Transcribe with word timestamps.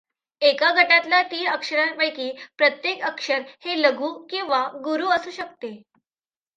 एका 0.41 0.71
गटातल्या 0.71 1.21
तीन 1.23 1.47
अक्षरांपैकी 1.47 2.31
प्रत्येक 2.57 3.01
अक्षर 3.01 3.41
हे 3.65 3.81
लघु 3.81 4.11
किंवा 4.29 4.67
गुरू 4.83 5.09
असू 5.09 5.31
शकते. 5.31 5.81